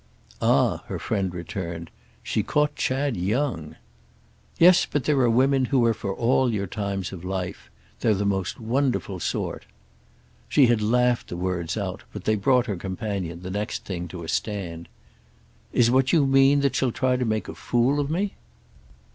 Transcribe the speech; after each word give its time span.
"Ah," 0.41 0.77
her 0.87 0.97
friend 0.97 1.31
returned, 1.31 1.91
"she 2.23 2.41
caught 2.41 2.75
Chad 2.75 3.15
young!" 3.15 3.75
"Yes, 4.57 4.87
but 4.89 5.03
there 5.03 5.19
are 5.19 5.29
women 5.29 5.65
who 5.65 5.85
are 5.85 5.93
for 5.93 6.11
all 6.11 6.51
your 6.51 6.65
'times 6.65 7.11
of 7.13 7.23
life.' 7.23 7.69
They're 7.99 8.15
the 8.15 8.25
most 8.25 8.59
wonderful 8.59 9.19
sort." 9.19 9.67
She 10.49 10.65
had 10.65 10.81
laughed 10.81 11.27
the 11.27 11.37
words 11.37 11.77
out, 11.77 12.01
but 12.13 12.23
they 12.23 12.33
brought 12.35 12.65
her 12.65 12.77
companion, 12.77 13.43
the 13.43 13.51
next 13.51 13.85
thing, 13.85 14.07
to 14.07 14.23
a 14.23 14.27
stand. 14.27 14.87
"Is 15.71 15.91
what 15.91 16.11
you 16.11 16.25
mean 16.25 16.61
that 16.61 16.75
she'll 16.75 16.91
try 16.91 17.15
to 17.15 17.23
make 17.23 17.47
a 17.47 17.53
fool 17.53 17.99
of 17.99 18.09
me?" 18.09 18.33